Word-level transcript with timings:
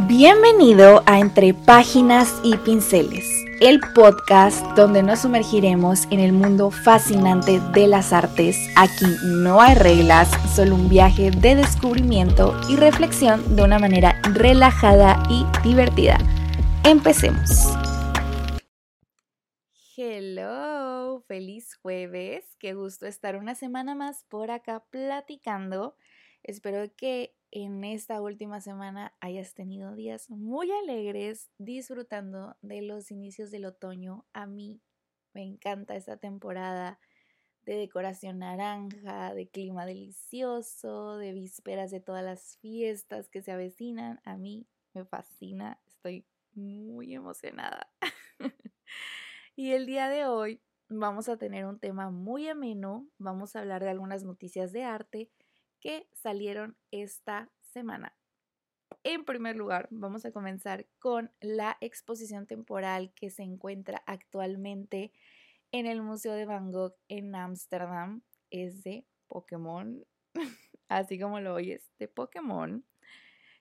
Bienvenido 0.00 1.02
a 1.06 1.20
Entre 1.20 1.54
Páginas 1.54 2.38
y 2.44 2.54
Pinceles, 2.58 3.24
el 3.62 3.80
podcast 3.94 4.62
donde 4.76 5.02
nos 5.02 5.20
sumergiremos 5.20 6.04
en 6.10 6.20
el 6.20 6.34
mundo 6.34 6.70
fascinante 6.70 7.60
de 7.72 7.86
las 7.86 8.12
artes. 8.12 8.58
Aquí 8.76 9.06
no 9.24 9.58
hay 9.58 9.74
reglas, 9.74 10.28
solo 10.54 10.74
un 10.74 10.90
viaje 10.90 11.30
de 11.30 11.54
descubrimiento 11.54 12.54
y 12.68 12.76
reflexión 12.76 13.56
de 13.56 13.62
una 13.62 13.78
manera 13.78 14.20
relajada 14.34 15.22
y 15.30 15.46
divertida. 15.66 16.18
Empecemos. 16.84 17.48
Hello, 19.96 21.22
feliz 21.26 21.74
jueves. 21.74 22.44
Qué 22.58 22.74
gusto 22.74 23.06
estar 23.06 23.34
una 23.36 23.54
semana 23.54 23.94
más 23.94 24.24
por 24.28 24.50
acá 24.50 24.84
platicando. 24.90 25.96
Espero 26.42 26.84
que 26.98 27.34
en 27.64 27.84
esta 27.84 28.20
última 28.20 28.60
semana 28.60 29.14
hayas 29.18 29.54
tenido 29.54 29.94
días 29.94 30.28
muy 30.28 30.70
alegres 30.70 31.50
disfrutando 31.56 32.54
de 32.60 32.82
los 32.82 33.10
inicios 33.10 33.50
del 33.50 33.64
otoño. 33.64 34.26
A 34.34 34.44
mí 34.46 34.82
me 35.32 35.42
encanta 35.42 35.96
esta 35.96 36.18
temporada 36.18 37.00
de 37.64 37.76
decoración 37.76 38.40
naranja, 38.40 39.32
de 39.32 39.48
clima 39.48 39.86
delicioso, 39.86 41.16
de 41.16 41.32
vísperas 41.32 41.90
de 41.90 42.00
todas 42.00 42.22
las 42.22 42.58
fiestas 42.58 43.30
que 43.30 43.40
se 43.40 43.52
avecinan. 43.52 44.20
A 44.24 44.36
mí 44.36 44.66
me 44.92 45.06
fascina, 45.06 45.80
estoy 45.86 46.26
muy 46.52 47.14
emocionada. 47.14 47.90
y 49.56 49.72
el 49.72 49.86
día 49.86 50.10
de 50.10 50.26
hoy 50.26 50.60
vamos 50.90 51.30
a 51.30 51.38
tener 51.38 51.64
un 51.64 51.78
tema 51.78 52.10
muy 52.10 52.48
ameno, 52.48 53.08
vamos 53.16 53.56
a 53.56 53.60
hablar 53.60 53.82
de 53.82 53.88
algunas 53.88 54.24
noticias 54.24 54.72
de 54.72 54.84
arte 54.84 55.30
que 55.80 56.08
salieron 56.12 56.76
esta 56.90 57.50
semana. 57.60 58.16
En 59.04 59.24
primer 59.24 59.56
lugar, 59.56 59.88
vamos 59.90 60.24
a 60.24 60.32
comenzar 60.32 60.86
con 60.98 61.30
la 61.40 61.76
exposición 61.80 62.46
temporal 62.46 63.12
que 63.14 63.30
se 63.30 63.42
encuentra 63.42 64.02
actualmente 64.06 65.12
en 65.72 65.86
el 65.86 66.02
Museo 66.02 66.32
de 66.32 66.46
Van 66.46 66.72
Gogh 66.72 66.96
en 67.08 67.34
Ámsterdam. 67.34 68.22
Es 68.50 68.82
de 68.82 69.06
Pokémon, 69.28 70.04
así 70.88 71.18
como 71.18 71.40
lo 71.40 71.54
oyes, 71.54 71.90
de 71.98 72.08
Pokémon. 72.08 72.84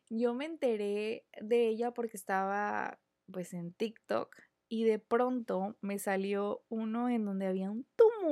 Yo 0.10 0.34
me 0.34 0.46
enteré 0.46 1.26
de 1.42 1.68
ella 1.68 1.92
porque 1.92 2.18
estaba 2.18 3.00
pues 3.32 3.54
en 3.54 3.74
TikTok 3.74 4.36
y 4.70 4.84
de 4.84 5.00
pronto 5.00 5.76
me 5.82 6.00
salió 6.00 6.64
uno 6.70 7.10
en 7.10 7.26
donde 7.26 7.48
había 7.48 7.72
un 7.72 7.86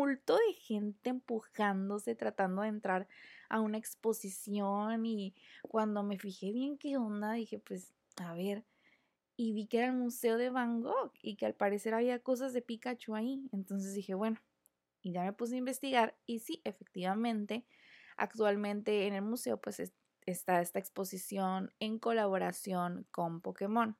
de 0.07 0.53
gente 0.53 1.09
empujándose, 1.09 2.15
tratando 2.15 2.61
de 2.61 2.69
entrar 2.69 3.07
a 3.49 3.59
una 3.59 3.77
exposición 3.77 5.05
y 5.05 5.35
cuando 5.63 6.03
me 6.03 6.17
fijé 6.17 6.51
bien 6.51 6.77
qué 6.77 6.97
onda, 6.97 7.33
dije, 7.33 7.59
pues, 7.59 7.93
a 8.17 8.33
ver, 8.33 8.65
y 9.35 9.53
vi 9.53 9.67
que 9.67 9.79
era 9.79 9.87
el 9.87 9.93
Museo 9.93 10.37
de 10.37 10.49
Van 10.49 10.81
Gogh 10.81 11.11
y 11.21 11.35
que 11.35 11.45
al 11.45 11.55
parecer 11.55 11.93
había 11.93 12.19
cosas 12.19 12.53
de 12.53 12.61
Pikachu 12.61 13.15
ahí. 13.15 13.49
Entonces 13.51 13.93
dije, 13.93 14.13
bueno, 14.13 14.39
y 15.01 15.11
ya 15.11 15.23
me 15.23 15.33
puse 15.33 15.55
a 15.55 15.57
investigar 15.57 16.15
y 16.25 16.39
sí, 16.39 16.61
efectivamente, 16.63 17.65
actualmente 18.15 19.07
en 19.07 19.13
el 19.13 19.23
museo 19.23 19.59
pues 19.59 19.81
está 20.25 20.61
esta 20.61 20.79
exposición 20.79 21.73
en 21.79 21.99
colaboración 21.99 23.05
con 23.11 23.41
Pokémon. 23.41 23.97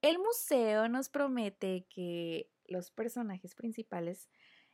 El 0.00 0.18
museo 0.18 0.88
nos 0.88 1.08
promete 1.08 1.86
que 1.88 2.50
los 2.66 2.90
personajes 2.90 3.54
principales, 3.54 4.28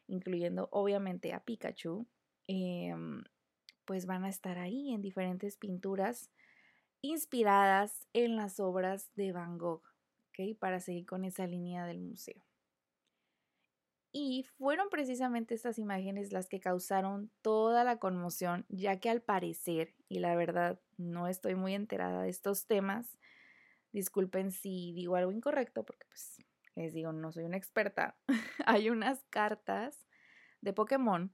incluyendo 0.09 0.69
obviamente 0.73 1.33
a 1.33 1.45
Pikachu, 1.45 2.07
eh, 2.49 2.95
pues 3.85 4.07
van 4.07 4.25
a 4.25 4.29
estar 4.29 4.59
ahí 4.59 4.93
en 4.93 5.01
diferentes 5.01 5.57
pinturas 5.57 6.31
inspiradas 7.01 8.07
en 8.13 8.37
las 8.37 8.61
obras 8.61 9.11
de 9.15 9.33
Van 9.33 9.59
Gogh, 9.59 9.83
¿ok? 10.29 10.59
Para 10.59 10.81
seguir 10.81 11.07
con 11.07 11.25
esa 11.25 11.47
línea 11.47 11.87
del 11.87 12.01
museo. 12.01 12.43
Y 14.11 14.45
fueron 14.57 14.89
precisamente 14.89 15.55
estas 15.55 15.79
imágenes 15.79 16.33
las 16.33 16.49
que 16.49 16.61
causaron 16.61 17.31
toda 17.43 17.85
la 17.85 17.99
conmoción, 17.99 18.65
ya 18.69 18.99
que 19.01 19.11
al 19.11 19.23
parecer, 19.23 19.95
y 20.09 20.19
la 20.19 20.35
verdad 20.35 20.81
no 20.97 21.29
estoy 21.29 21.55
muy 21.55 21.75
enterada 21.75 22.23
de 22.23 22.31
estos 22.31 22.67
temas, 22.67 23.19
disculpen 23.93 24.51
si 24.51 24.93
digo 24.93 25.17
algo 25.17 25.31
incorrecto, 25.31 25.85
porque 25.85 26.07
pues 26.09 26.39
les 26.75 26.95
digo, 26.95 27.13
no 27.13 27.33
soy 27.33 27.45
una 27.45 27.57
experta, 27.57 28.17
hay 28.67 28.91
unas 28.91 29.25
cartas 29.31 30.08
de 30.61 30.73
Pokémon 30.73 31.33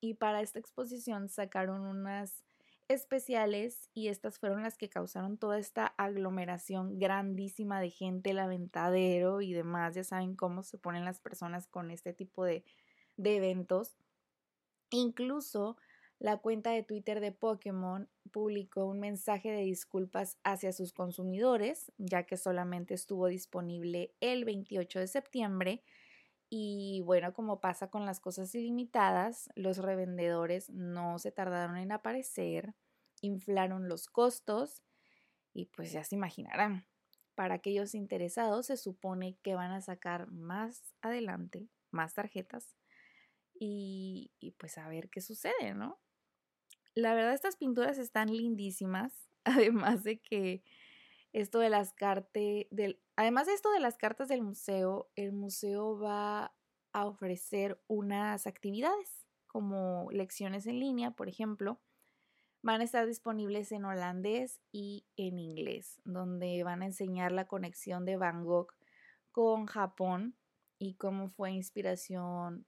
y 0.00 0.14
para 0.14 0.40
esta 0.40 0.58
exposición 0.58 1.28
sacaron 1.28 1.82
unas 1.82 2.44
especiales 2.88 3.88
y 3.94 4.08
estas 4.08 4.38
fueron 4.38 4.62
las 4.62 4.76
que 4.76 4.88
causaron 4.88 5.38
toda 5.38 5.58
esta 5.58 5.86
aglomeración 5.96 6.98
grandísima 6.98 7.80
de 7.80 7.90
gente, 7.90 8.30
el 8.30 8.40
aventadero 8.40 9.42
y 9.42 9.52
demás. 9.52 9.94
Ya 9.94 10.02
saben 10.02 10.34
cómo 10.34 10.62
se 10.62 10.78
ponen 10.78 11.04
las 11.04 11.20
personas 11.20 11.68
con 11.68 11.90
este 11.90 12.12
tipo 12.12 12.44
de, 12.44 12.64
de 13.16 13.36
eventos. 13.36 13.96
Incluso 14.90 15.76
la 16.18 16.38
cuenta 16.38 16.72
de 16.72 16.82
Twitter 16.82 17.20
de 17.20 17.30
Pokémon 17.30 18.08
publicó 18.32 18.86
un 18.86 18.98
mensaje 18.98 19.52
de 19.52 19.62
disculpas 19.62 20.36
hacia 20.42 20.72
sus 20.72 20.92
consumidores, 20.92 21.92
ya 21.96 22.24
que 22.24 22.36
solamente 22.36 22.94
estuvo 22.94 23.28
disponible 23.28 24.14
el 24.20 24.44
28 24.44 24.98
de 24.98 25.06
septiembre 25.06 25.82
y 26.52 27.00
bueno, 27.04 27.32
como 27.32 27.60
pasa 27.60 27.90
con 27.90 28.04
las 28.04 28.18
cosas 28.18 28.52
ilimitadas, 28.56 29.48
los 29.54 29.78
revendedores 29.78 30.68
no 30.68 31.20
se 31.20 31.30
tardaron 31.30 31.76
en 31.76 31.92
aparecer, 31.92 32.74
inflaron 33.20 33.88
los 33.88 34.08
costos 34.08 34.82
y 35.54 35.66
pues 35.66 35.92
ya 35.92 36.02
se 36.02 36.16
imaginarán. 36.16 36.86
Para 37.36 37.54
aquellos 37.54 37.94
interesados 37.94 38.66
se 38.66 38.76
supone 38.76 39.38
que 39.42 39.54
van 39.54 39.70
a 39.70 39.80
sacar 39.80 40.26
más 40.32 40.92
adelante, 41.00 41.68
más 41.92 42.14
tarjetas 42.14 42.74
y, 43.54 44.32
pues 44.58 44.76
a 44.76 44.88
ver 44.88 45.08
qué 45.08 45.20
sucede, 45.20 45.74
¿no? 45.74 46.00
La 46.94 47.14
verdad 47.14 47.34
estas 47.34 47.56
pinturas 47.56 47.96
están 47.98 48.34
lindísimas, 48.36 49.28
además 49.44 50.02
de 50.02 50.18
que 50.18 50.64
esto 51.32 51.58
de 51.60 51.70
las 51.70 51.92
cartas, 51.92 52.42
del, 52.70 53.00
además 53.16 53.46
de 53.46 53.54
esto 53.54 53.70
de 53.70 53.80
las 53.80 53.96
cartas 53.96 54.28
del 54.28 54.42
museo, 54.42 55.10
el 55.16 55.32
museo 55.32 55.98
va 55.98 56.54
a 56.92 57.06
ofrecer 57.06 57.80
unas 57.86 58.46
actividades 58.46 59.26
como 59.46 60.08
lecciones 60.10 60.66
en 60.66 60.80
línea, 60.80 61.12
por 61.12 61.28
ejemplo. 61.28 61.80
Van 62.62 62.80
a 62.80 62.84
estar 62.84 63.06
disponibles 63.06 63.72
en 63.72 63.84
holandés 63.84 64.60
y 64.70 65.06
en 65.16 65.38
inglés, 65.38 66.00
donde 66.04 66.62
van 66.62 66.82
a 66.82 66.86
enseñar 66.86 67.32
la 67.32 67.46
conexión 67.46 68.04
de 68.04 68.16
Gogh 68.16 68.74
con 69.32 69.66
Japón 69.66 70.36
y 70.78 70.94
cómo 70.94 71.28
fue 71.30 71.52
inspiración 71.52 72.66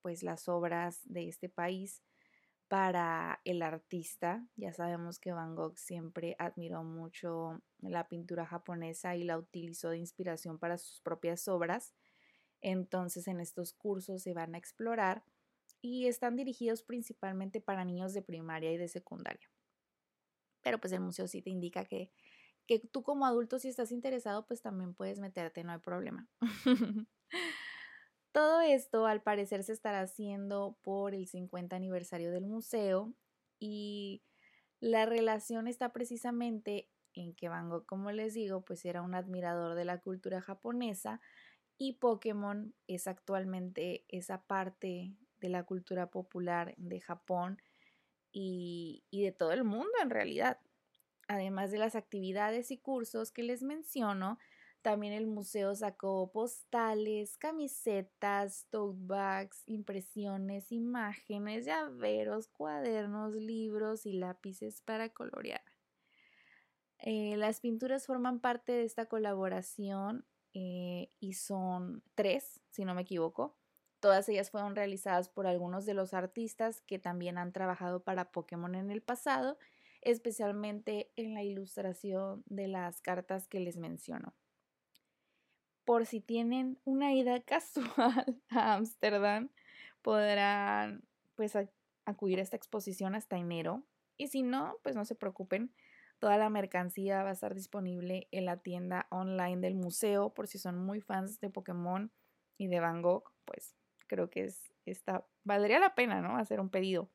pues 0.00 0.22
las 0.22 0.48
obras 0.48 1.00
de 1.04 1.28
este 1.28 1.48
país 1.48 2.02
para 2.72 3.42
el 3.44 3.60
artista. 3.60 4.48
Ya 4.56 4.72
sabemos 4.72 5.18
que 5.18 5.30
Van 5.30 5.54
Gogh 5.54 5.76
siempre 5.76 6.36
admiró 6.38 6.82
mucho 6.82 7.60
la 7.82 8.08
pintura 8.08 8.46
japonesa 8.46 9.14
y 9.14 9.24
la 9.24 9.36
utilizó 9.36 9.90
de 9.90 9.98
inspiración 9.98 10.58
para 10.58 10.78
sus 10.78 11.02
propias 11.02 11.48
obras. 11.48 11.94
Entonces 12.62 13.28
en 13.28 13.40
estos 13.40 13.74
cursos 13.74 14.22
se 14.22 14.32
van 14.32 14.54
a 14.54 14.58
explorar 14.58 15.22
y 15.82 16.06
están 16.06 16.34
dirigidos 16.34 16.82
principalmente 16.82 17.60
para 17.60 17.84
niños 17.84 18.14
de 18.14 18.22
primaria 18.22 18.72
y 18.72 18.78
de 18.78 18.88
secundaria. 18.88 19.50
Pero 20.62 20.80
pues 20.80 20.94
el 20.94 21.00
museo 21.00 21.28
sí 21.28 21.42
te 21.42 21.50
indica 21.50 21.84
que, 21.84 22.10
que 22.66 22.78
tú 22.78 23.02
como 23.02 23.26
adulto 23.26 23.58
si 23.58 23.68
estás 23.68 23.92
interesado 23.92 24.46
pues 24.46 24.62
también 24.62 24.94
puedes 24.94 25.20
meterte, 25.20 25.62
no 25.62 25.72
hay 25.72 25.80
problema. 25.80 26.26
Todo 28.32 28.62
esto 28.62 29.06
al 29.06 29.22
parecer 29.22 29.62
se 29.62 29.74
estará 29.74 30.00
haciendo 30.00 30.78
por 30.82 31.14
el 31.14 31.28
50 31.28 31.76
aniversario 31.76 32.30
del 32.30 32.46
museo 32.46 33.12
y 33.58 34.22
la 34.80 35.04
relación 35.04 35.68
está 35.68 35.92
precisamente 35.92 36.88
en 37.14 37.34
que 37.34 37.50
Van 37.50 37.68
Gogh, 37.68 37.84
como 37.84 38.10
les 38.10 38.32
digo, 38.32 38.64
pues 38.64 38.86
era 38.86 39.02
un 39.02 39.14
admirador 39.14 39.74
de 39.74 39.84
la 39.84 40.00
cultura 40.00 40.40
japonesa 40.40 41.20
y 41.76 41.94
Pokémon 41.94 42.74
es 42.86 43.06
actualmente 43.06 44.06
esa 44.08 44.42
parte 44.42 45.14
de 45.40 45.48
la 45.50 45.64
cultura 45.64 46.08
popular 46.10 46.74
de 46.78 47.00
Japón 47.00 47.60
y, 48.32 49.04
y 49.10 49.24
de 49.24 49.32
todo 49.32 49.52
el 49.52 49.64
mundo 49.64 49.92
en 50.02 50.08
realidad. 50.08 50.58
Además 51.28 51.70
de 51.70 51.78
las 51.78 51.96
actividades 51.96 52.70
y 52.70 52.78
cursos 52.78 53.30
que 53.30 53.42
les 53.42 53.62
menciono, 53.62 54.38
también 54.82 55.12
el 55.12 55.26
museo 55.26 55.74
sacó 55.74 56.30
postales, 56.32 57.38
camisetas, 57.38 58.66
tote 58.70 58.98
bags, 59.02 59.62
impresiones, 59.66 60.70
imágenes, 60.72 61.64
llaveros, 61.66 62.48
cuadernos, 62.48 63.34
libros 63.34 64.06
y 64.06 64.12
lápices 64.12 64.82
para 64.82 65.08
colorear. 65.08 65.62
Eh, 66.98 67.36
las 67.36 67.60
pinturas 67.60 68.06
forman 68.06 68.40
parte 68.40 68.72
de 68.72 68.84
esta 68.84 69.06
colaboración 69.06 70.26
eh, 70.52 71.10
y 71.18 71.34
son 71.34 72.02
tres, 72.14 72.60
si 72.70 72.84
no 72.84 72.94
me 72.94 73.02
equivoco. 73.02 73.56
Todas 74.00 74.28
ellas 74.28 74.50
fueron 74.50 74.76
realizadas 74.76 75.28
por 75.28 75.46
algunos 75.46 75.86
de 75.86 75.94
los 75.94 76.12
artistas 76.12 76.82
que 76.82 76.98
también 76.98 77.38
han 77.38 77.52
trabajado 77.52 78.02
para 78.02 78.32
Pokémon 78.32 78.74
en 78.74 78.90
el 78.90 79.00
pasado 79.00 79.56
especialmente 80.02 81.12
en 81.16 81.32
la 81.32 81.42
ilustración 81.42 82.42
de 82.46 82.68
las 82.68 83.00
cartas 83.00 83.48
que 83.48 83.60
les 83.60 83.76
menciono. 83.76 84.34
Por 85.84 86.06
si 86.06 86.20
tienen 86.20 86.78
una 86.84 87.12
ida 87.12 87.40
casual 87.44 88.40
a 88.50 88.74
Ámsterdam, 88.74 89.50
podrán 90.02 91.04
pues 91.34 91.56
acudir 92.04 92.38
a 92.38 92.42
esta 92.42 92.56
exposición 92.56 93.14
hasta 93.14 93.36
enero. 93.36 93.84
Y 94.16 94.28
si 94.28 94.42
no, 94.42 94.76
pues 94.82 94.94
no 94.94 95.04
se 95.04 95.14
preocupen, 95.14 95.74
toda 96.18 96.36
la 96.36 96.50
mercancía 96.50 97.22
va 97.22 97.30
a 97.30 97.32
estar 97.32 97.54
disponible 97.54 98.28
en 98.30 98.44
la 98.44 98.58
tienda 98.58 99.06
online 99.10 99.60
del 99.60 99.74
museo 99.74 100.32
por 100.34 100.46
si 100.46 100.58
son 100.58 100.78
muy 100.78 101.00
fans 101.00 101.40
de 101.40 101.50
Pokémon 101.50 102.12
y 102.58 102.68
de 102.68 102.78
Van 102.78 103.02
Gogh, 103.02 103.32
pues 103.44 103.74
creo 104.06 104.30
que 104.30 104.44
es 104.44 104.72
esta 104.84 105.26
valdría 105.42 105.80
la 105.80 105.94
pena, 105.94 106.20
¿no? 106.20 106.36
Hacer 106.36 106.60
un 106.60 106.70
pedido. 106.70 107.10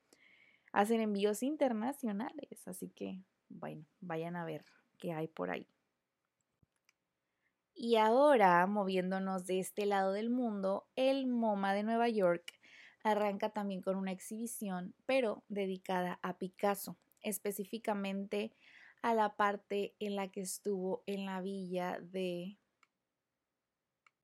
Hacen 0.73 0.99
envíos 0.99 1.43
internacionales, 1.43 2.67
así 2.67 2.89
que 2.89 3.23
bueno, 3.49 3.85
vayan 4.01 4.35
a 4.35 4.43
ver 4.43 4.65
qué 4.97 5.13
hay 5.13 5.27
por 5.27 5.51
ahí. 5.51 5.67
Y 7.79 7.97
ahora, 7.97 8.65
moviéndonos 8.65 9.45
de 9.45 9.59
este 9.59 9.85
lado 9.85 10.11
del 10.11 10.31
mundo, 10.31 10.87
el 10.95 11.27
MoMA 11.27 11.75
de 11.75 11.83
Nueva 11.83 12.09
York 12.09 12.51
arranca 13.03 13.51
también 13.51 13.83
con 13.83 13.95
una 13.95 14.11
exhibición, 14.11 14.95
pero 15.05 15.43
dedicada 15.47 16.19
a 16.23 16.39
Picasso, 16.39 16.97
específicamente 17.21 18.51
a 19.03 19.13
la 19.13 19.35
parte 19.35 19.93
en 19.99 20.15
la 20.15 20.27
que 20.29 20.41
estuvo 20.41 21.03
en 21.05 21.27
la 21.27 21.39
villa 21.39 21.99
de 22.01 22.57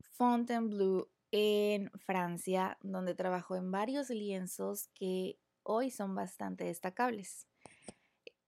Fontainebleau 0.02 1.08
en 1.30 1.92
Francia, 1.92 2.80
donde 2.82 3.14
trabajó 3.14 3.56
en 3.56 3.72
varios 3.72 4.10
lienzos 4.10 4.88
que 4.96 5.38
hoy 5.62 5.92
son 5.92 6.16
bastante 6.16 6.64
destacables. 6.64 7.48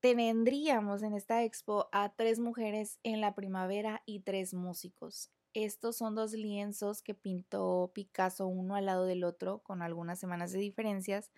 Tendríamos 0.06 1.02
en 1.02 1.16
esta 1.16 1.44
expo 1.44 1.90
a 1.92 2.10
tres 2.10 2.38
mujeres 2.38 3.00
en 3.02 3.22
la 3.22 3.34
primavera 3.34 4.04
y 4.06 4.20
tres 4.20 4.54
músicos. 4.54 5.32
Estos 5.56 5.98
son 5.98 6.14
dos 6.14 6.34
lienzos 6.34 7.02
que 7.02 7.16
pintó 7.16 7.90
Picasso 7.92 8.46
uno 8.46 8.76
al 8.76 8.86
lado 8.86 9.06
del 9.06 9.24
otro 9.24 9.64
con 9.64 9.82
algunas 9.82 10.20
semanas 10.20 10.52
de 10.52 10.60
diferencias. 10.60 11.32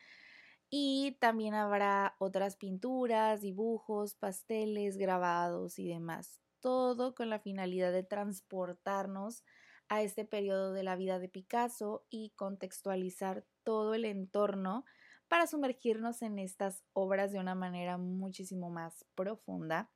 Y 0.69 1.15
también 1.21 1.53
habrá 1.53 2.17
otras 2.19 2.57
pinturas, 2.57 3.39
dibujos, 3.39 4.15
pasteles, 4.15 4.97
grabados 4.97 5.79
y 5.79 5.87
demás. 5.87 6.41
Todo 6.59 7.15
con 7.15 7.29
la 7.29 7.39
finalidad 7.39 7.93
de 7.93 8.03
transportarnos 8.03 9.45
a 9.87 10.01
este 10.01 10.25
periodo 10.25 10.73
de 10.73 10.83
la 10.83 10.97
vida 10.97 11.19
de 11.19 11.29
Picasso 11.29 12.05
y 12.09 12.31
contextualizar 12.31 13.45
todo 13.63 13.93
el 13.93 14.03
entorno 14.03 14.83
para 15.27 15.47
sumergirnos 15.47 16.21
en 16.21 16.39
estas 16.39 16.83
obras 16.93 17.31
de 17.31 17.39
una 17.39 17.55
manera 17.55 17.97
muchísimo 17.97 18.69
más 18.69 19.05
profunda 19.15 19.89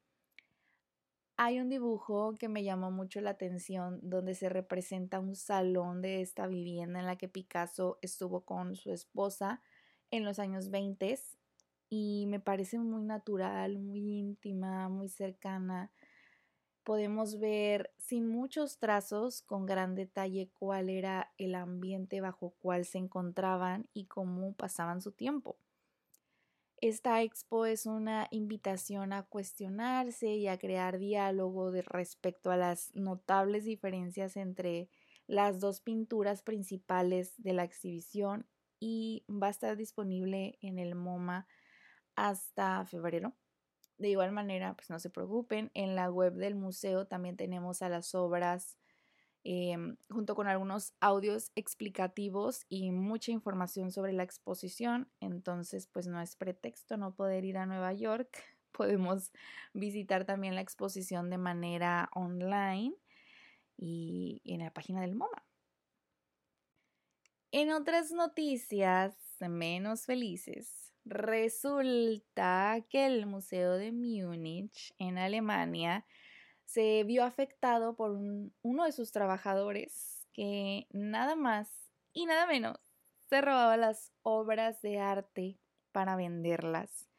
hay 1.43 1.59
un 1.59 1.69
dibujo 1.69 2.35
que 2.35 2.49
me 2.49 2.63
llamó 2.63 2.91
mucho 2.91 3.19
la 3.19 3.31
atención 3.31 3.99
donde 4.03 4.35
se 4.35 4.47
representa 4.47 5.19
un 5.19 5.35
salón 5.35 5.99
de 6.03 6.21
esta 6.21 6.45
vivienda 6.45 6.99
en 6.99 7.07
la 7.07 7.15
que 7.15 7.27
Picasso 7.27 7.97
estuvo 8.03 8.41
con 8.41 8.75
su 8.75 8.91
esposa 8.91 9.59
en 10.11 10.23
los 10.23 10.37
años 10.37 10.69
20 10.69 11.17
y 11.89 12.25
me 12.27 12.39
parece 12.39 12.77
muy 12.77 13.01
natural, 13.01 13.79
muy 13.79 14.19
íntima, 14.19 14.87
muy 14.87 15.09
cercana. 15.09 15.91
Podemos 16.83 17.39
ver 17.39 17.91
sin 17.97 18.27
muchos 18.27 18.79
trazos, 18.79 19.43
con 19.43 19.65
gran 19.65 19.93
detalle, 19.93 20.49
cuál 20.57 20.89
era 20.89 21.31
el 21.37 21.53
ambiente 21.53 22.21
bajo 22.21 22.51
cual 22.59 22.85
se 22.85 22.97
encontraban 22.97 23.87
y 23.93 24.05
cómo 24.05 24.53
pasaban 24.53 25.01
su 25.01 25.11
tiempo. 25.11 25.57
Esta 26.77 27.21
expo 27.21 27.67
es 27.67 27.85
una 27.85 28.27
invitación 28.31 29.13
a 29.13 29.21
cuestionarse 29.21 30.29
y 30.29 30.47
a 30.47 30.57
crear 30.57 30.97
diálogo 30.97 31.71
respecto 31.71 32.49
a 32.49 32.57
las 32.57 32.89
notables 32.95 33.65
diferencias 33.65 34.35
entre 34.35 34.89
las 35.27 35.59
dos 35.59 35.79
pinturas 35.79 36.41
principales 36.41 37.35
de 37.37 37.53
la 37.53 37.63
exhibición 37.63 38.47
y 38.79 39.23
va 39.29 39.47
a 39.47 39.51
estar 39.51 39.77
disponible 39.77 40.57
en 40.61 40.79
el 40.79 40.95
MoMA 40.95 41.45
hasta 42.15 42.83
febrero. 42.87 43.33
De 44.01 44.09
igual 44.09 44.31
manera, 44.31 44.75
pues 44.75 44.89
no 44.89 44.99
se 44.99 45.09
preocupen, 45.09 45.69
en 45.73 45.95
la 45.95 46.09
web 46.09 46.33
del 46.33 46.55
museo 46.55 47.05
también 47.05 47.37
tenemos 47.37 47.81
a 47.81 47.89
las 47.89 48.15
obras 48.15 48.77
Em, 49.43 49.97
junto 50.07 50.35
con 50.35 50.47
algunos 50.47 50.93
audios 50.99 51.51
explicativos 51.55 52.65
y 52.69 52.91
mucha 52.91 53.31
información 53.31 53.91
sobre 53.91 54.13
la 54.13 54.23
exposición. 54.23 55.09
Entonces, 55.19 55.87
pues 55.87 56.05
no 56.07 56.21
es 56.21 56.35
pretexto 56.35 56.95
no 56.97 57.15
poder 57.15 57.43
ir 57.43 57.57
a 57.57 57.65
Nueva 57.65 57.91
York. 57.93 58.29
Podemos 58.71 59.31
visitar 59.73 60.25
también 60.25 60.55
la 60.55 60.61
exposición 60.61 61.29
de 61.29 61.39
manera 61.39 62.09
online 62.13 62.93
y 63.77 64.41
en 64.45 64.59
la 64.59 64.71
página 64.71 65.01
del 65.01 65.15
MoMA. 65.15 65.43
En 67.51 67.71
otras 67.71 68.11
noticias 68.11 69.15
menos 69.39 70.05
felices, 70.05 70.80
resulta 71.05 72.85
que 72.89 73.05
el 73.05 73.25
Museo 73.25 73.77
de 73.77 73.91
Múnich 73.91 74.93
en 74.99 75.17
Alemania 75.17 76.05
se 76.65 77.03
vio 77.03 77.23
afectado 77.23 77.95
por 77.95 78.11
uno 78.61 78.85
de 78.85 78.91
sus 78.91 79.11
trabajadores 79.11 80.27
que 80.33 80.87
nada 80.91 81.35
más 81.35 81.91
y 82.13 82.25
nada 82.25 82.45
menos 82.45 82.79
se 83.29 83.41
robaba 83.41 83.77
las 83.77 84.11
obras 84.21 84.81
de 84.81 84.99
arte 84.99 85.59
para 85.91 86.15
venderlas 86.15 87.09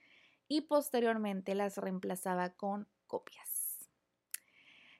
y 0.48 0.62
posteriormente 0.62 1.54
las 1.54 1.78
reemplazaba 1.78 2.50
con 2.50 2.88
copias. 3.06 3.88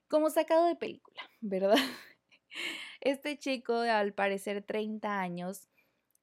Como 0.08 0.30
sacado 0.30 0.66
de 0.66 0.76
película, 0.76 1.22
¿verdad? 1.40 1.78
Este 3.00 3.38
chico 3.38 3.80
de 3.80 3.90
al 3.90 4.14
parecer 4.14 4.62
30 4.62 5.20
años 5.20 5.68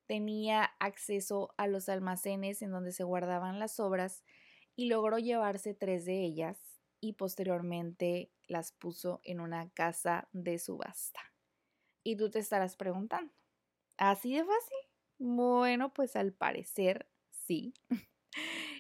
tenía 0.10 0.64
acceso 0.80 1.54
a 1.56 1.68
los 1.68 1.88
almacenes 1.88 2.64
en 2.64 2.72
donde 2.72 2.92
se 2.92 3.04
guardaban 3.04 3.60
las 3.60 3.80
obras 3.80 4.24
y 4.76 4.88
logró 4.88 5.20
llevarse 5.20 5.76
tres 5.76 6.04
de 6.04 6.26
ellas 6.26 6.82
y 7.00 7.14
posteriormente 7.14 8.32
las 8.48 8.72
puso 8.72 9.22
en 9.24 9.40
una 9.40 9.70
casa 9.70 10.28
de 10.32 10.58
subasta. 10.58 11.20
Y 12.04 12.16
tú 12.16 12.32
te 12.32 12.40
estarás 12.40 12.76
preguntando, 12.76 13.32
¿así 13.98 14.34
de 14.34 14.44
fácil? 14.44 14.78
Bueno, 15.20 15.94
pues 15.94 16.16
al 16.16 16.34
parecer 16.34 17.08
sí. 17.30 17.76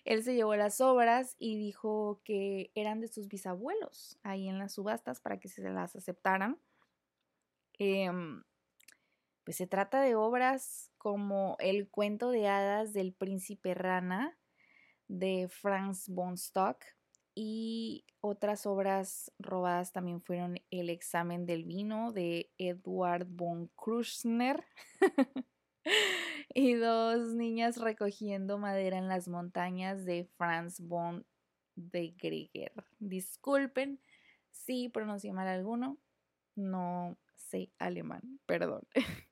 Él 0.05 0.23
se 0.23 0.33
llevó 0.33 0.55
las 0.55 0.81
obras 0.81 1.35
y 1.37 1.59
dijo 1.59 2.21
que 2.25 2.71
eran 2.73 3.01
de 3.01 3.07
sus 3.07 3.27
bisabuelos 3.27 4.17
ahí 4.23 4.49
en 4.49 4.57
las 4.57 4.73
subastas 4.73 5.21
para 5.21 5.39
que 5.39 5.47
se 5.47 5.61
las 5.61 5.95
aceptaran. 5.95 6.59
Em, 7.73 8.43
pues 9.49 9.57
se 9.57 9.65
trata 9.65 9.99
de 10.01 10.13
obras 10.13 10.91
como 10.99 11.55
El 11.57 11.89
cuento 11.89 12.29
de 12.29 12.47
hadas 12.47 12.93
del 12.93 13.13
príncipe 13.13 13.73
rana 13.73 14.37
de 15.07 15.47
Franz 15.49 16.07
von 16.07 16.35
Stock, 16.35 16.85
y 17.33 18.05
otras 18.21 18.67
obras 18.67 19.31
robadas 19.39 19.91
también 19.91 20.21
fueron 20.21 20.59
El 20.69 20.91
examen 20.91 21.47
del 21.47 21.63
vino 21.63 22.11
de 22.11 22.51
Edward 22.59 23.25
von 23.27 23.71
Kruschner 23.75 24.63
y 26.53 26.75
dos 26.75 27.33
niñas 27.33 27.77
recogiendo 27.77 28.59
madera 28.59 28.99
en 28.99 29.07
las 29.07 29.27
montañas 29.27 30.05
de 30.05 30.25
Franz 30.37 30.79
von 30.79 31.25
de 31.75 32.13
Grieger. 32.21 32.73
Disculpen 32.99 33.99
si 34.51 34.89
pronuncié 34.89 35.33
mal 35.33 35.47
alguno, 35.47 35.97
no 36.53 37.17
sé 37.33 37.71
alemán, 37.79 38.39
perdón. 38.45 38.87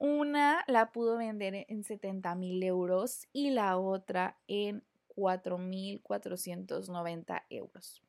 Una 0.00 0.64
la 0.66 0.90
pudo 0.92 1.16
vender 1.18 1.66
en 1.68 1.84
70 1.84 2.34
mil 2.34 2.62
euros 2.62 3.28
y 3.34 3.50
la 3.50 3.76
otra 3.76 4.40
en 4.48 4.82
4.490 5.14 7.44
euros. 7.50 8.02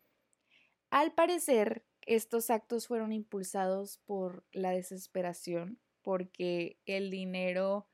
Al 0.89 1.11
parecer, 1.11 1.85
estos 2.03 2.49
actos 2.49 2.87
fueron 2.87 3.11
impulsados 3.11 3.97
por 4.05 4.45
la 4.53 4.71
desesperación, 4.71 5.81
porque 6.01 6.79
el 6.85 7.11
dinero, 7.11 7.89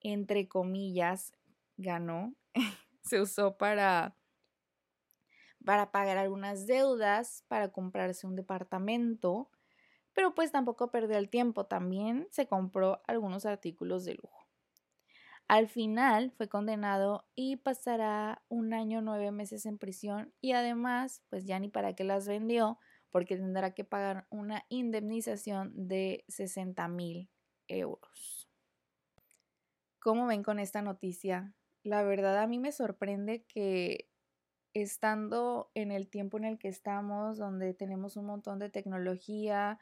entre 0.00 0.46
comillas, 0.46 1.32
ganó, 1.76 2.32
se 3.02 3.20
usó 3.20 3.56
para, 3.56 4.16
para 5.64 5.90
pagar 5.90 6.16
algunas 6.16 6.68
deudas, 6.68 7.42
para 7.48 7.72
comprarse 7.72 8.28
un 8.28 8.36
departamento, 8.36 9.50
pero 10.16 10.34
pues 10.34 10.50
tampoco 10.50 10.90
perdió 10.90 11.18
el 11.18 11.28
tiempo, 11.28 11.66
también 11.66 12.26
se 12.30 12.46
compró 12.46 13.02
algunos 13.06 13.44
artículos 13.44 14.06
de 14.06 14.14
lujo. 14.14 14.48
Al 15.46 15.68
final 15.68 16.30
fue 16.30 16.48
condenado 16.48 17.28
y 17.34 17.56
pasará 17.56 18.42
un 18.48 18.72
año 18.72 19.02
nueve 19.02 19.30
meses 19.30 19.66
en 19.66 19.76
prisión 19.76 20.32
y 20.40 20.52
además, 20.52 21.22
pues 21.28 21.44
ya 21.44 21.58
ni 21.58 21.68
para 21.68 21.92
qué 21.94 22.02
las 22.02 22.26
vendió, 22.26 22.78
porque 23.10 23.36
tendrá 23.36 23.74
que 23.74 23.84
pagar 23.84 24.26
una 24.30 24.64
indemnización 24.70 25.70
de 25.86 26.24
60 26.28 26.88
mil 26.88 27.28
euros. 27.68 28.48
¿Cómo 30.00 30.26
ven 30.26 30.42
con 30.42 30.58
esta 30.58 30.80
noticia? 30.80 31.54
La 31.82 32.02
verdad 32.04 32.38
a 32.38 32.46
mí 32.46 32.58
me 32.58 32.72
sorprende 32.72 33.44
que 33.44 34.08
estando 34.72 35.70
en 35.74 35.92
el 35.92 36.08
tiempo 36.08 36.38
en 36.38 36.44
el 36.44 36.58
que 36.58 36.68
estamos, 36.68 37.36
donde 37.36 37.74
tenemos 37.74 38.16
un 38.16 38.24
montón 38.24 38.58
de 38.58 38.70
tecnología 38.70 39.78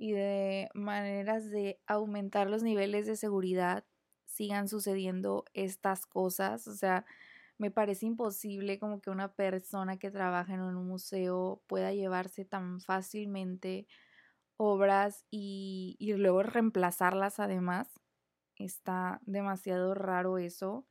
y 0.00 0.12
de 0.12 0.70
maneras 0.72 1.50
de 1.50 1.78
aumentar 1.86 2.48
los 2.48 2.62
niveles 2.62 3.06
de 3.06 3.16
seguridad, 3.16 3.84
sigan 4.24 4.66
sucediendo 4.66 5.44
estas 5.52 6.06
cosas. 6.06 6.66
O 6.66 6.74
sea, 6.74 7.04
me 7.58 7.70
parece 7.70 8.06
imposible 8.06 8.78
como 8.78 9.02
que 9.02 9.10
una 9.10 9.34
persona 9.34 9.98
que 9.98 10.10
trabaja 10.10 10.54
en 10.54 10.62
un 10.62 10.86
museo 10.88 11.62
pueda 11.66 11.92
llevarse 11.92 12.46
tan 12.46 12.80
fácilmente 12.80 13.86
obras 14.56 15.26
y, 15.30 15.96
y 15.98 16.14
luego 16.14 16.44
reemplazarlas 16.44 17.38
además. 17.38 18.00
Está 18.56 19.20
demasiado 19.26 19.92
raro 19.92 20.38
eso. 20.38 20.86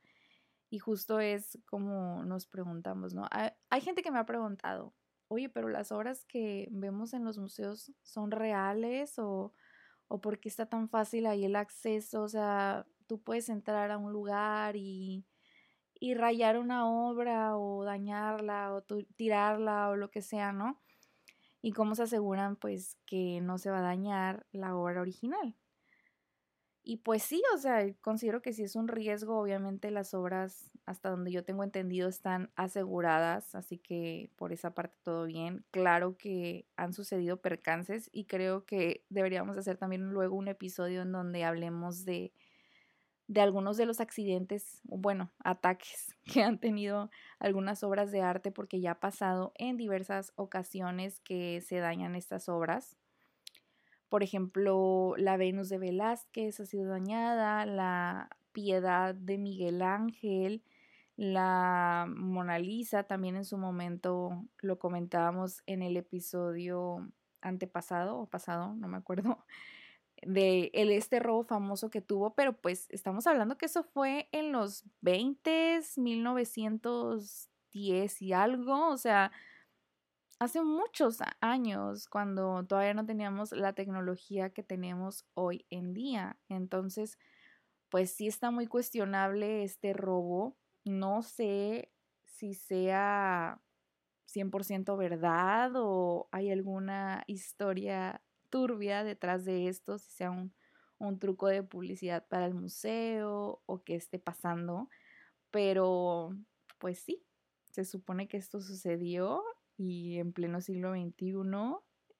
Y 0.70 0.78
justo 0.78 1.18
es 1.18 1.58
como 1.66 2.22
nos 2.22 2.46
preguntamos, 2.46 3.12
¿no? 3.12 3.26
Hay, 3.32 3.80
gente 3.80 4.02
que 4.02 4.12
me 4.12 4.20
ha 4.20 4.24
preguntado, 4.24 4.94
oye, 5.30 5.48
pero 5.48 5.68
las 5.68 5.92
obras 5.92 6.24
que 6.24 6.68
vemos 6.72 7.14
en 7.14 7.24
los 7.24 7.38
museos 7.38 7.92
son 8.02 8.32
reales 8.32 9.18
o, 9.18 9.54
o 10.08 10.20
por 10.20 10.40
qué 10.40 10.48
está 10.48 10.66
tan 10.66 10.88
fácil 10.88 11.26
ahí 11.26 11.44
el 11.44 11.54
acceso, 11.54 12.22
o 12.22 12.28
sea, 12.28 12.84
tú 13.06 13.22
puedes 13.22 13.48
entrar 13.48 13.92
a 13.92 13.98
un 13.98 14.12
lugar 14.12 14.74
y, 14.76 15.24
y 15.94 16.14
rayar 16.14 16.58
una 16.58 16.88
obra 16.90 17.56
o 17.56 17.84
dañarla 17.84 18.74
o 18.74 18.82
tirarla 19.16 19.90
o 19.90 19.96
lo 19.96 20.10
que 20.10 20.20
sea, 20.20 20.52
¿no? 20.52 20.82
Y 21.62 21.72
cómo 21.72 21.94
se 21.94 22.04
aseguran 22.04 22.56
pues 22.56 22.98
que 23.06 23.40
no 23.40 23.58
se 23.58 23.70
va 23.70 23.78
a 23.78 23.82
dañar 23.82 24.46
la 24.50 24.74
obra 24.76 25.00
original. 25.00 25.56
Y 26.90 26.96
pues 26.96 27.22
sí, 27.22 27.40
o 27.54 27.56
sea, 27.56 27.86
considero 28.00 28.42
que 28.42 28.52
sí 28.52 28.64
es 28.64 28.74
un 28.74 28.88
riesgo, 28.88 29.38
obviamente 29.38 29.92
las 29.92 30.12
obras, 30.12 30.72
hasta 30.86 31.08
donde 31.08 31.30
yo 31.30 31.44
tengo 31.44 31.62
entendido, 31.62 32.08
están 32.08 32.50
aseguradas, 32.56 33.54
así 33.54 33.78
que 33.78 34.32
por 34.34 34.52
esa 34.52 34.74
parte 34.74 34.96
todo 35.04 35.24
bien. 35.26 35.64
Claro 35.70 36.16
que 36.16 36.66
han 36.74 36.92
sucedido 36.92 37.40
percances 37.40 38.10
y 38.12 38.24
creo 38.24 38.64
que 38.66 39.04
deberíamos 39.08 39.56
hacer 39.56 39.76
también 39.76 40.10
luego 40.10 40.34
un 40.34 40.48
episodio 40.48 41.02
en 41.02 41.12
donde 41.12 41.44
hablemos 41.44 42.04
de, 42.04 42.32
de 43.28 43.40
algunos 43.40 43.76
de 43.76 43.86
los 43.86 44.00
accidentes, 44.00 44.80
bueno, 44.82 45.30
ataques 45.44 46.16
que 46.24 46.42
han 46.42 46.58
tenido 46.58 47.08
algunas 47.38 47.84
obras 47.84 48.10
de 48.10 48.22
arte, 48.22 48.50
porque 48.50 48.80
ya 48.80 48.90
ha 48.90 48.98
pasado 48.98 49.52
en 49.58 49.76
diversas 49.76 50.32
ocasiones 50.34 51.20
que 51.20 51.60
se 51.60 51.76
dañan 51.76 52.16
estas 52.16 52.48
obras. 52.48 52.96
Por 54.10 54.22
ejemplo, 54.22 55.14
la 55.16 55.38
Venus 55.38 55.70
de 55.70 55.78
Velázquez 55.78 56.60
ha 56.60 56.66
sido 56.66 56.90
dañada, 56.90 57.64
la 57.64 58.28
Piedad 58.52 59.14
de 59.14 59.38
Miguel 59.38 59.80
Ángel, 59.80 60.62
la 61.16 62.06
Mona 62.08 62.58
Lisa 62.58 63.04
también 63.04 63.36
en 63.36 63.44
su 63.44 63.56
momento 63.56 64.44
lo 64.58 64.80
comentábamos 64.80 65.62
en 65.66 65.82
el 65.82 65.96
episodio 65.96 67.08
antepasado 67.40 68.18
o 68.18 68.26
pasado, 68.26 68.74
no 68.74 68.88
me 68.88 68.96
acuerdo, 68.96 69.38
de 70.22 70.72
el, 70.74 70.90
este 70.90 71.20
robo 71.20 71.44
famoso 71.44 71.88
que 71.88 72.00
tuvo, 72.00 72.34
pero 72.34 72.54
pues 72.54 72.88
estamos 72.90 73.28
hablando 73.28 73.58
que 73.58 73.66
eso 73.66 73.84
fue 73.84 74.28
en 74.32 74.50
los 74.50 74.82
20, 75.02 75.82
1910 75.96 78.22
y 78.22 78.32
algo, 78.32 78.88
o 78.88 78.96
sea, 78.96 79.30
hace 80.40 80.62
muchos 80.62 81.18
años 81.40 82.08
cuando 82.08 82.64
todavía 82.66 82.94
no 82.94 83.04
teníamos 83.06 83.52
la 83.52 83.74
tecnología 83.74 84.50
que 84.50 84.62
tenemos 84.62 85.26
hoy 85.34 85.66
en 85.70 85.92
día. 85.92 86.38
Entonces, 86.48 87.18
pues 87.90 88.12
sí 88.12 88.26
está 88.28 88.50
muy 88.50 88.66
cuestionable 88.66 89.64
este 89.64 89.92
robo. 89.92 90.56
No 90.84 91.22
sé 91.22 91.92
si 92.24 92.54
sea 92.54 93.60
100% 94.26 94.96
verdad 94.96 95.72
o 95.76 96.28
hay 96.32 96.50
alguna 96.50 97.24
historia 97.26 98.22
turbia 98.50 99.04
detrás 99.04 99.44
de 99.44 99.68
esto, 99.68 99.98
si 99.98 100.10
sea 100.12 100.30
un, 100.30 100.54
un 100.98 101.18
truco 101.18 101.48
de 101.48 101.62
publicidad 101.62 102.26
para 102.28 102.46
el 102.46 102.54
museo 102.54 103.62
o 103.66 103.84
qué 103.84 103.94
esté 103.96 104.18
pasando. 104.18 104.88
Pero, 105.50 106.36
pues 106.78 107.00
sí, 107.00 107.24
se 107.70 107.84
supone 107.84 108.28
que 108.28 108.38
esto 108.38 108.60
sucedió 108.60 109.44
y 109.80 110.18
en 110.18 110.32
pleno 110.32 110.60
siglo 110.60 110.92
XXI, 110.92 111.32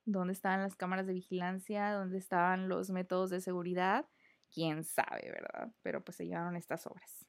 dónde 0.06 0.32
estaban 0.32 0.62
las 0.62 0.76
cámaras 0.76 1.06
de 1.06 1.12
vigilancia, 1.12 1.92
dónde 1.92 2.16
estaban 2.16 2.68
los 2.68 2.90
métodos 2.90 3.28
de 3.30 3.40
seguridad, 3.40 4.06
quién 4.52 4.82
sabe, 4.82 5.30
¿verdad? 5.30 5.72
Pero 5.82 6.02
pues 6.02 6.16
se 6.16 6.26
llevaron 6.26 6.56
estas 6.56 6.86
obras. 6.86 7.26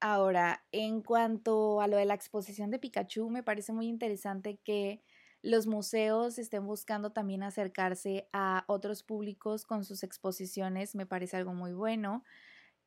Ahora, 0.00 0.64
en 0.72 1.02
cuanto 1.02 1.80
a 1.80 1.88
lo 1.88 1.96
de 1.96 2.06
la 2.06 2.14
exposición 2.14 2.70
de 2.70 2.78
Pikachu, 2.78 3.28
me 3.30 3.42
parece 3.42 3.72
muy 3.72 3.86
interesante 3.86 4.58
que 4.64 5.02
los 5.42 5.66
museos 5.66 6.38
estén 6.38 6.66
buscando 6.66 7.12
también 7.12 7.42
acercarse 7.42 8.28
a 8.32 8.64
otros 8.66 9.02
públicos 9.02 9.66
con 9.66 9.84
sus 9.84 10.02
exposiciones, 10.02 10.94
me 10.94 11.04
parece 11.04 11.36
algo 11.36 11.52
muy 11.52 11.72
bueno 11.74 12.24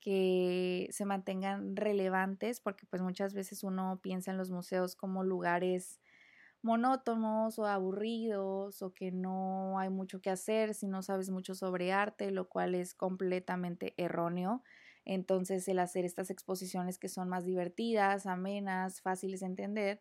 que 0.08 0.88
se 0.92 1.04
mantengan 1.04 1.76
relevantes, 1.76 2.62
porque 2.62 2.86
pues 2.86 3.02
muchas 3.02 3.34
veces 3.34 3.62
uno 3.66 4.00
piensa 4.02 4.32
en 4.32 4.38
los 4.38 4.50
museos 4.52 4.96
como 4.96 5.26
lugares 5.26 6.00
monótonos 6.62 7.60
o 7.60 7.66
aburridos 7.66 8.82
o 8.82 8.94
que 8.94 9.12
no 9.12 9.80
hay 9.80 9.90
mucho 9.90 10.22
que 10.22 10.30
hacer 10.30 10.76
si 10.76 10.88
no 10.88 11.02
sabes 11.02 11.30
mucho 11.30 11.56
sobre 11.56 11.92
arte, 11.92 12.32
lo 12.32 12.48
cual 12.48 12.74
es 12.74 12.94
completamente 12.94 13.96
erróneo. 13.98 14.64
Entonces 15.04 15.68
el 15.68 15.78
hacer 15.78 16.06
estas 16.06 16.30
exposiciones 16.30 16.98
que 17.00 17.10
son 17.10 17.28
más 17.28 17.44
divertidas, 17.44 18.28
amenas, 18.28 19.02
fáciles 19.02 19.42
de 19.42 19.48
entender, 19.48 20.00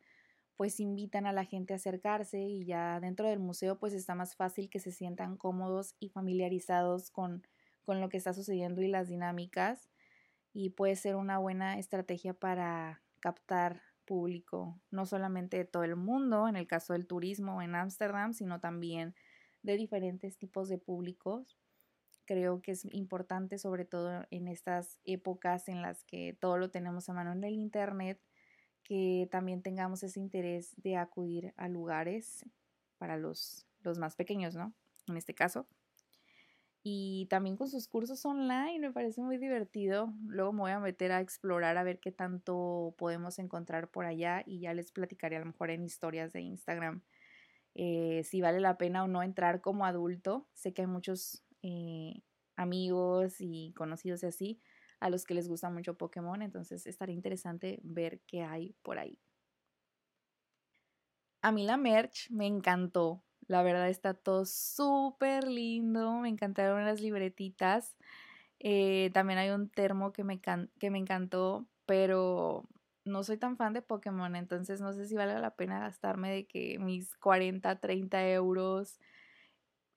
pues 0.54 0.78
invitan 0.78 1.26
a 1.26 1.32
la 1.32 1.44
gente 1.44 1.72
a 1.72 1.78
acercarse 1.78 2.42
y 2.42 2.64
ya 2.64 3.00
dentro 3.00 3.28
del 3.28 3.40
museo 3.40 3.80
pues 3.80 3.92
está 3.92 4.14
más 4.14 4.36
fácil 4.36 4.70
que 4.70 4.78
se 4.78 4.92
sientan 4.92 5.36
cómodos 5.36 5.96
y 5.98 6.10
familiarizados 6.10 7.10
con 7.10 7.42
con 7.86 8.00
lo 8.00 8.08
que 8.10 8.18
está 8.18 8.34
sucediendo 8.34 8.82
y 8.82 8.88
las 8.88 9.08
dinámicas 9.08 9.88
y 10.56 10.70
puede 10.70 10.96
ser 10.96 11.16
una 11.16 11.36
buena 11.36 11.78
estrategia 11.78 12.32
para 12.32 13.02
captar 13.20 13.82
público, 14.06 14.80
no 14.90 15.04
solamente 15.04 15.58
de 15.58 15.66
todo 15.66 15.84
el 15.84 15.96
mundo, 15.96 16.48
en 16.48 16.56
el 16.56 16.66
caso 16.66 16.94
del 16.94 17.06
turismo 17.06 17.60
en 17.60 17.74
Ámsterdam, 17.74 18.32
sino 18.32 18.58
también 18.58 19.14
de 19.62 19.76
diferentes 19.76 20.38
tipos 20.38 20.70
de 20.70 20.78
públicos. 20.78 21.58
Creo 22.24 22.62
que 22.62 22.72
es 22.72 22.86
importante, 22.86 23.58
sobre 23.58 23.84
todo 23.84 24.24
en 24.30 24.48
estas 24.48 24.98
épocas 25.04 25.68
en 25.68 25.82
las 25.82 26.04
que 26.04 26.34
todo 26.40 26.56
lo 26.56 26.70
tenemos 26.70 27.10
a 27.10 27.12
mano 27.12 27.32
en 27.32 27.44
el 27.44 27.52
Internet, 27.52 28.18
que 28.82 29.28
también 29.30 29.60
tengamos 29.60 30.02
ese 30.04 30.20
interés 30.20 30.72
de 30.78 30.96
acudir 30.96 31.52
a 31.58 31.68
lugares 31.68 32.46
para 32.96 33.18
los, 33.18 33.66
los 33.82 33.98
más 33.98 34.16
pequeños, 34.16 34.54
¿no? 34.54 34.72
En 35.06 35.18
este 35.18 35.34
caso 35.34 35.66
y 36.88 37.26
también 37.26 37.56
con 37.56 37.68
sus 37.68 37.88
cursos 37.88 38.24
online, 38.24 38.78
me 38.78 38.92
parece 38.92 39.20
muy 39.20 39.38
divertido. 39.38 40.14
Luego 40.28 40.52
me 40.52 40.60
voy 40.60 40.70
a 40.70 40.78
meter 40.78 41.10
a 41.10 41.20
explorar 41.20 41.76
a 41.78 41.82
ver 41.82 41.98
qué 41.98 42.12
tanto 42.12 42.94
podemos 42.96 43.40
encontrar 43.40 43.90
por 43.90 44.06
allá 44.06 44.44
y 44.46 44.60
ya 44.60 44.72
les 44.72 44.92
platicaré 44.92 45.34
a 45.34 45.40
lo 45.40 45.46
mejor 45.46 45.70
en 45.70 45.82
historias 45.82 46.32
de 46.32 46.42
Instagram 46.42 47.02
eh, 47.74 48.22
si 48.22 48.40
vale 48.40 48.60
la 48.60 48.78
pena 48.78 49.02
o 49.02 49.08
no 49.08 49.24
entrar 49.24 49.60
como 49.60 49.84
adulto. 49.84 50.46
Sé 50.54 50.74
que 50.74 50.82
hay 50.82 50.86
muchos 50.86 51.42
eh, 51.62 52.22
amigos 52.54 53.40
y 53.40 53.72
conocidos 53.72 54.22
y 54.22 54.26
así 54.26 54.60
a 55.00 55.10
los 55.10 55.24
que 55.24 55.34
les 55.34 55.48
gusta 55.48 55.68
mucho 55.70 55.98
Pokémon, 55.98 56.40
entonces 56.40 56.86
estaría 56.86 57.16
interesante 57.16 57.80
ver 57.82 58.20
qué 58.28 58.44
hay 58.44 58.76
por 58.82 59.00
ahí. 59.00 59.18
A 61.42 61.50
mí 61.50 61.66
la 61.66 61.76
merch 61.76 62.30
me 62.30 62.46
encantó. 62.46 63.25
La 63.48 63.62
verdad 63.62 63.88
está 63.88 64.14
todo 64.14 64.44
súper 64.46 65.46
lindo. 65.46 66.12
Me 66.20 66.28
encantaron 66.28 66.84
las 66.84 67.00
libretitas. 67.00 67.96
Eh, 68.58 69.10
también 69.12 69.38
hay 69.38 69.50
un 69.50 69.68
termo 69.68 70.12
que 70.12 70.24
me, 70.24 70.40
que 70.40 70.90
me 70.90 70.98
encantó, 70.98 71.66
pero 71.86 72.68
no 73.04 73.22
soy 73.22 73.36
tan 73.36 73.56
fan 73.56 73.72
de 73.72 73.82
Pokémon, 73.82 74.34
entonces 74.34 74.80
no 74.80 74.92
sé 74.92 75.06
si 75.06 75.14
vale 75.14 75.38
la 75.38 75.54
pena 75.54 75.78
gastarme 75.78 76.30
de 76.30 76.46
que 76.46 76.78
mis 76.78 77.16
40, 77.18 77.78
30 77.78 78.28
euros 78.30 78.98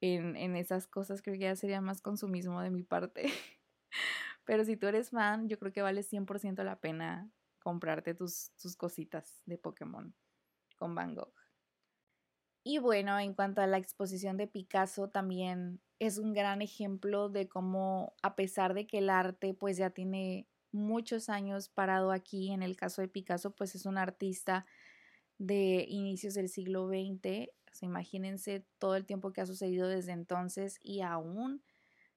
en, 0.02 0.36
en 0.36 0.56
esas 0.56 0.88
cosas. 0.88 1.22
Creo 1.22 1.36
que 1.36 1.42
ya 1.42 1.56
sería 1.56 1.82
más 1.82 2.02
consumismo 2.02 2.62
de 2.62 2.70
mi 2.70 2.84
parte. 2.84 3.26
pero 4.46 4.64
si 4.66 4.78
tú 4.78 4.88
eres 4.88 5.12
fan, 5.12 5.48
yo 5.48 5.60
creo 5.60 5.72
que 5.72 5.82
vale 5.82 6.04
100% 6.04 6.64
la 6.64 6.80
pena 6.80 7.30
comprarte 7.60 8.14
tus, 8.14 8.52
tus 8.62 8.76
cositas 8.76 9.42
de 9.46 9.58
Pokémon 9.58 10.14
con 10.78 10.96
Van 10.96 11.16
Gogh. 11.16 11.39
Y 12.72 12.78
bueno, 12.78 13.18
en 13.18 13.34
cuanto 13.34 13.62
a 13.62 13.66
la 13.66 13.80
exposición 13.80 14.38
de 14.38 14.46
Picasso, 14.46 15.10
también 15.10 15.82
es 15.98 16.20
un 16.20 16.34
gran 16.34 16.62
ejemplo 16.62 17.28
de 17.28 17.48
cómo, 17.48 18.14
a 18.22 18.36
pesar 18.36 18.76
de 18.76 18.86
que 18.86 19.00
el 19.00 19.10
arte 19.10 19.56
pues 19.56 19.78
ya 19.78 19.90
tiene 19.90 20.48
muchos 20.72 21.30
años 21.30 21.68
parado 21.68 22.12
aquí, 22.12 22.52
en 22.52 22.62
el 22.62 22.76
caso 22.78 23.02
de 23.02 23.08
Picasso 23.08 23.56
pues 23.56 23.74
es 23.74 23.88
un 23.88 23.98
artista 23.98 24.68
de 25.40 25.88
inicios 25.90 26.36
del 26.36 26.48
siglo 26.48 26.88
XX, 26.88 27.50
imagínense 27.82 28.64
todo 28.78 28.96
el 28.96 29.08
tiempo 29.08 29.34
que 29.34 29.42
ha 29.42 29.48
sucedido 29.48 29.88
desde 29.88 30.12
entonces 30.12 30.78
y 30.84 31.02
aún 31.02 31.64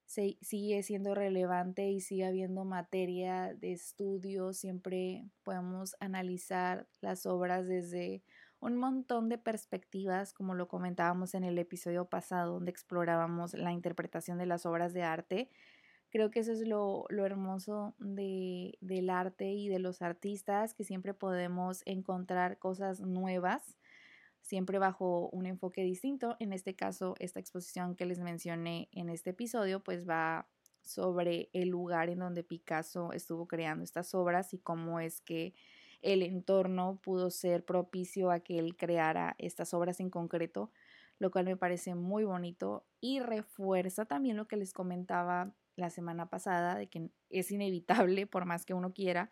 sigue 0.04 0.82
siendo 0.82 1.14
relevante 1.14 1.90
y 1.90 2.02
sigue 2.02 2.26
habiendo 2.26 2.66
materia 2.66 3.54
de 3.54 3.72
estudio. 3.72 4.52
Siempre 4.52 5.24
podemos 5.44 5.96
analizar 5.98 6.86
las 7.00 7.24
obras 7.24 7.66
desde 7.66 8.22
un 8.62 8.76
montón 8.76 9.28
de 9.28 9.38
perspectivas, 9.38 10.32
como 10.32 10.54
lo 10.54 10.68
comentábamos 10.68 11.34
en 11.34 11.42
el 11.42 11.58
episodio 11.58 12.04
pasado, 12.04 12.54
donde 12.54 12.70
explorábamos 12.70 13.54
la 13.54 13.72
interpretación 13.72 14.38
de 14.38 14.46
las 14.46 14.66
obras 14.66 14.94
de 14.94 15.02
arte. 15.02 15.50
Creo 16.10 16.30
que 16.30 16.40
eso 16.40 16.52
es 16.52 16.60
lo, 16.60 17.04
hermoso 17.10 17.96
de, 17.98 18.78
del 18.80 19.10
arte 19.10 19.50
y 19.50 19.68
de 19.68 19.80
los 19.80 20.00
artistas, 20.00 20.74
que 20.74 20.84
siempre 20.84 21.12
podemos 21.12 21.82
encontrar 21.86 22.58
cosas 22.58 23.00
nuevas, 23.00 23.76
siempre 24.42 24.78
bajo 24.78 25.28
un 25.30 25.46
enfoque 25.46 25.82
distinto. 25.82 26.36
En 26.38 26.52
este 26.52 26.76
caso, 26.76 27.16
esta 27.18 27.40
exposición 27.40 27.96
que 27.96 28.06
les 28.06 28.20
mencioné 28.20 28.88
en 28.92 29.08
este 29.08 29.30
episodio, 29.30 29.82
pues 29.82 30.08
va 30.08 30.46
sobre 30.82 31.50
el 31.52 31.68
lugar 31.68 32.10
en 32.10 32.20
donde 32.20 32.44
Picasso 32.44 33.12
estuvo 33.12 33.48
creando 33.48 33.82
estas 33.82 34.14
obras 34.14 34.54
y 34.54 34.58
cómo 34.58 35.00
es 35.00 35.20
que 35.20 35.52
el 36.02 36.22
entorno 36.22 36.98
pudo 37.02 37.30
ser 37.30 37.64
propicio 37.64 38.30
a 38.30 38.40
que 38.40 38.58
él 38.58 38.76
creara 38.76 39.34
estas 39.38 39.72
obras 39.72 40.00
en 40.00 40.10
concreto, 40.10 40.70
lo 41.18 41.30
cual 41.30 41.46
me 41.46 41.56
parece 41.56 41.94
muy 41.94 42.24
bonito 42.24 42.84
y 43.00 43.20
refuerza 43.20 44.04
también 44.04 44.36
lo 44.36 44.48
que 44.48 44.56
les 44.56 44.72
comentaba 44.72 45.54
la 45.76 45.90
semana 45.90 46.28
pasada, 46.28 46.76
de 46.76 46.88
que 46.88 47.10
es 47.30 47.50
inevitable, 47.50 48.26
por 48.26 48.44
más 48.44 48.66
que 48.66 48.74
uno 48.74 48.92
quiera, 48.92 49.30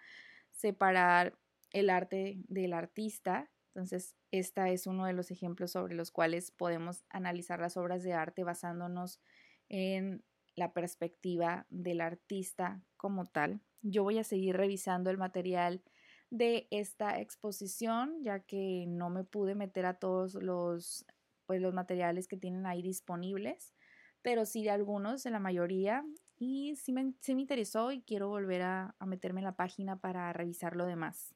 separar 0.53 1.37
el 1.73 1.91
arte 1.91 2.39
del 2.49 2.73
artista. 2.73 3.51
Entonces, 3.75 4.17
esta 4.31 4.71
es 4.71 4.87
uno 4.87 5.07
de 5.07 5.13
los 5.13 5.31
ejemplos 5.31 5.73
sobre 5.73 5.95
los 5.95 6.11
cuales 6.11 6.51
podemos 6.51 7.05
analizar 7.11 7.61
las 7.61 7.77
obras 7.77 8.03
de 8.03 8.13
arte 8.13 8.45
basándonos 8.45 9.21
en 9.69 10.25
la 10.55 10.73
perspectiva 10.73 11.67
del 11.71 12.01
artista 12.01 12.83
como 12.97 13.27
tal. 13.27 13.61
Yo 13.83 14.03
voy 14.03 14.19
a 14.19 14.25
seguir 14.25 14.57
revisando 14.57 15.11
el 15.11 15.19
material 15.19 15.83
de 16.31 16.69
esta 16.71 17.21
exposición, 17.21 18.23
ya 18.23 18.41
que 18.41 18.87
no 18.89 19.11
me 19.11 19.25
pude 19.25 19.55
meter 19.55 19.87
a 19.87 19.95
todos 19.95 20.35
los, 20.35 21.05
pues, 21.47 21.61
los 21.61 21.75
materiales 21.75 22.29
que 22.29 22.37
tienen 22.37 22.67
ahí 22.67 22.83
disponibles, 22.83 23.75
pero 24.23 24.47
sí 24.47 24.63
de 24.65 24.71
algunos, 24.71 25.23
de 25.25 25.31
la 25.31 25.41
mayoría, 25.41 26.05
y 26.37 26.77
sí 26.77 26.93
me, 26.93 27.05
me 27.05 27.41
interesó 27.41 27.93
y 27.93 28.03
quiero 28.03 28.29
volver 28.29 28.63
a, 28.63 28.95
a 28.99 29.07
meterme 29.07 29.41
en 29.41 29.47
la 29.47 29.57
página 29.57 30.01
para 30.01 30.33
revisar 30.33 30.77
lo 30.77 30.87
demás. 30.87 31.35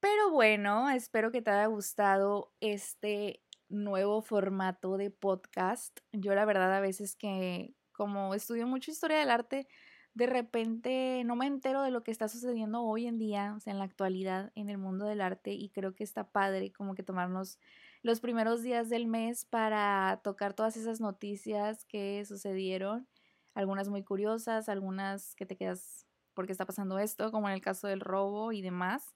Pero 0.00 0.30
bueno, 0.30 0.90
espero 0.90 1.30
que 1.30 1.42
te 1.42 1.50
haya 1.52 1.66
gustado 1.66 2.52
este 2.60 3.40
nuevo 3.68 4.20
formato 4.20 4.96
de 4.96 5.10
podcast. 5.10 6.00
Yo 6.12 6.34
la 6.34 6.44
verdad 6.44 6.74
a 6.74 6.80
veces 6.80 7.14
que 7.14 7.74
como 7.92 8.34
estudio 8.34 8.66
mucho 8.66 8.90
historia 8.90 9.18
del 9.18 9.30
arte, 9.30 9.68
de 10.14 10.26
repente 10.26 11.22
no 11.24 11.36
me 11.36 11.46
entero 11.46 11.82
de 11.82 11.90
lo 11.90 12.02
que 12.02 12.10
está 12.10 12.28
sucediendo 12.28 12.82
hoy 12.82 13.06
en 13.06 13.18
día, 13.18 13.54
o 13.56 13.60
sea, 13.60 13.72
en 13.72 13.78
la 13.78 13.84
actualidad, 13.84 14.52
en 14.54 14.68
el 14.68 14.78
mundo 14.78 15.06
del 15.06 15.20
arte 15.20 15.52
y 15.52 15.70
creo 15.70 15.94
que 15.94 16.04
está 16.04 16.28
padre 16.28 16.72
como 16.72 16.94
que 16.94 17.02
tomarnos 17.02 17.58
los 18.02 18.20
primeros 18.20 18.62
días 18.62 18.90
del 18.90 19.06
mes 19.06 19.44
para 19.44 20.20
tocar 20.22 20.54
todas 20.54 20.76
esas 20.76 21.00
noticias 21.00 21.84
que 21.86 22.24
sucedieron, 22.26 23.08
algunas 23.54 23.88
muy 23.88 24.02
curiosas, 24.04 24.68
algunas 24.68 25.34
que 25.34 25.46
te 25.46 25.56
quedas 25.56 26.06
¿por 26.34 26.46
qué 26.46 26.52
está 26.52 26.66
pasando 26.66 26.98
esto, 26.98 27.30
como 27.30 27.48
en 27.48 27.54
el 27.54 27.60
caso 27.60 27.86
del 27.88 28.00
robo 28.00 28.52
y 28.52 28.62
demás. 28.62 29.14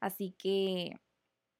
Así 0.00 0.34
que, 0.38 0.96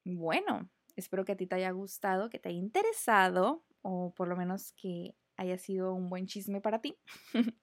bueno, 0.05 0.69
espero 0.95 1.25
que 1.25 1.33
a 1.33 1.37
ti 1.37 1.47
te 1.47 1.55
haya 1.55 1.71
gustado, 1.71 2.29
que 2.29 2.39
te 2.39 2.49
haya 2.49 2.59
interesado 2.59 3.65
o 3.81 4.13
por 4.13 4.27
lo 4.27 4.35
menos 4.35 4.73
que 4.73 5.15
haya 5.37 5.57
sido 5.57 5.93
un 5.93 6.09
buen 6.09 6.27
chisme 6.27 6.61
para 6.61 6.81
ti. 6.81 6.97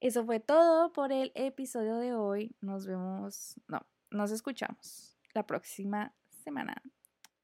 Eso 0.00 0.24
fue 0.24 0.38
todo 0.38 0.92
por 0.92 1.12
el 1.12 1.32
episodio 1.34 1.96
de 1.96 2.14
hoy. 2.14 2.54
Nos 2.60 2.86
vemos, 2.86 3.54
no, 3.66 3.84
nos 4.10 4.30
escuchamos 4.30 5.16
la 5.34 5.46
próxima 5.46 6.14
semana. 6.44 6.82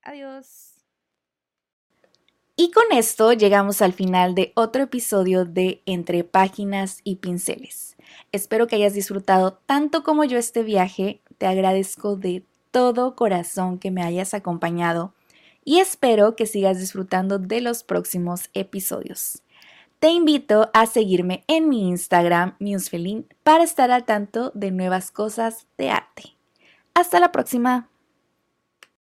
Adiós. 0.03 0.75
Y 2.57 2.71
con 2.71 2.85
esto 2.93 3.33
llegamos 3.33 3.83
al 3.83 3.93
final 3.93 4.37
de 4.37 4.53
otro 4.55 4.85
episodio 4.85 5.45
de 5.45 5.83
Entre 5.87 6.23
Páginas 6.23 7.01
y 7.03 7.17
Pinceles. 7.17 7.97
Espero 8.31 8.69
que 8.69 8.77
hayas 8.77 8.95
disfrutado 8.95 9.55
tanto 9.67 10.05
como 10.05 10.25
yo 10.25 10.39
este 10.39 10.63
viaje. 10.63 11.21
Te 11.39 11.47
agradezco 11.47 12.15
de 12.15 12.45
todo 12.71 13.17
corazón 13.17 13.79
que 13.79 13.91
me 13.91 14.03
hayas 14.03 14.35
acompañado 14.35 15.13
y 15.65 15.79
espero 15.79 16.37
que 16.37 16.47
sigas 16.47 16.79
disfrutando 16.79 17.39
de 17.39 17.61
los 17.61 17.83
próximos 17.83 18.51
episodios. 18.53 19.44
Te 20.05 20.11
invito 20.11 20.69
a 20.75 20.85
seguirme 20.85 21.45
en 21.47 21.71
mi 21.71 21.89
Instagram, 21.89 22.57
Musefelin, 22.61 23.27
para 23.43 23.65
estar 23.65 23.91
al 23.91 24.05
tanto 24.05 24.53
de 24.55 24.71
nuevas 24.71 25.11
cosas 25.11 25.67
de 25.79 25.89
arte. 25.89 26.37
Hasta 26.93 27.21
la 27.21 27.33
próxima. 27.33 27.89